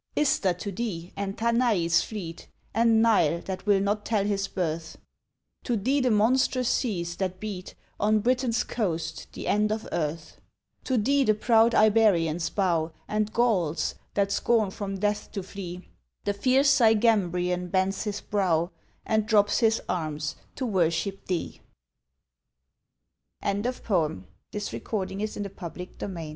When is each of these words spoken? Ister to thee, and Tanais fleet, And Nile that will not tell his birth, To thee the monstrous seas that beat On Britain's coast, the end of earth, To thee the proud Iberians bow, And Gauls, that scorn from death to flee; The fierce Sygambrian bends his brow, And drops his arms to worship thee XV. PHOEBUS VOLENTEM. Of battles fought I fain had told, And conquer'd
Ister 0.15 0.55
to 0.55 0.71
thee, 0.71 1.13
and 1.15 1.37
Tanais 1.37 2.01
fleet, 2.03 2.47
And 2.73 3.03
Nile 3.03 3.39
that 3.41 3.67
will 3.67 3.79
not 3.79 4.03
tell 4.03 4.25
his 4.25 4.47
birth, 4.47 4.97
To 5.65 5.77
thee 5.77 5.99
the 6.01 6.09
monstrous 6.09 6.69
seas 6.69 7.17
that 7.17 7.39
beat 7.39 7.75
On 7.99 8.17
Britain's 8.17 8.63
coast, 8.63 9.31
the 9.33 9.47
end 9.47 9.71
of 9.71 9.87
earth, 9.91 10.39
To 10.85 10.97
thee 10.97 11.23
the 11.23 11.35
proud 11.35 11.75
Iberians 11.75 12.49
bow, 12.49 12.93
And 13.07 13.31
Gauls, 13.31 13.93
that 14.15 14.31
scorn 14.31 14.71
from 14.71 14.97
death 14.97 15.31
to 15.33 15.43
flee; 15.43 15.87
The 16.23 16.33
fierce 16.33 16.69
Sygambrian 16.71 17.69
bends 17.69 18.05
his 18.05 18.21
brow, 18.21 18.71
And 19.05 19.27
drops 19.27 19.59
his 19.59 19.83
arms 19.87 20.35
to 20.55 20.65
worship 20.65 21.27
thee 21.27 21.61
XV. 23.43 23.61
PHOEBUS 23.61 23.79
VOLENTEM. 23.81 24.27
Of 24.49 24.49
battles 24.49 24.67
fought 24.67 25.11
I 25.11 25.15
fain 25.15 25.19
had 25.19 25.57
told, 25.57 25.77
And 25.77 25.95
conquer'd 25.99 26.21